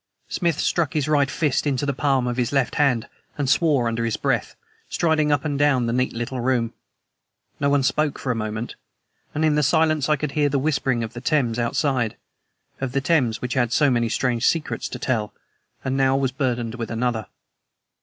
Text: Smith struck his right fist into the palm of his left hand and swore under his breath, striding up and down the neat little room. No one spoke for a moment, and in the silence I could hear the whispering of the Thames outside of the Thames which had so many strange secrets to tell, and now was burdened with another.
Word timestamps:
Smith 0.29 0.59
struck 0.59 0.93
his 0.95 1.07
right 1.07 1.29
fist 1.29 1.67
into 1.67 1.85
the 1.85 1.93
palm 1.93 2.25
of 2.25 2.37
his 2.37 2.51
left 2.51 2.73
hand 2.73 3.07
and 3.37 3.47
swore 3.47 3.87
under 3.87 4.03
his 4.03 4.17
breath, 4.17 4.55
striding 4.89 5.31
up 5.31 5.45
and 5.45 5.59
down 5.59 5.85
the 5.85 5.93
neat 5.93 6.11
little 6.11 6.39
room. 6.41 6.73
No 7.59 7.69
one 7.69 7.83
spoke 7.83 8.17
for 8.17 8.31
a 8.31 8.35
moment, 8.35 8.73
and 9.35 9.45
in 9.45 9.53
the 9.53 9.61
silence 9.61 10.09
I 10.09 10.15
could 10.15 10.31
hear 10.31 10.49
the 10.49 10.57
whispering 10.57 11.03
of 11.03 11.13
the 11.13 11.21
Thames 11.21 11.59
outside 11.59 12.15
of 12.79 12.93
the 12.93 13.01
Thames 13.09 13.43
which 13.43 13.53
had 13.53 13.71
so 13.71 13.91
many 13.91 14.09
strange 14.09 14.47
secrets 14.47 14.89
to 14.89 14.97
tell, 14.97 15.35
and 15.85 15.95
now 15.95 16.17
was 16.17 16.31
burdened 16.31 16.73
with 16.73 16.89
another. 16.89 17.27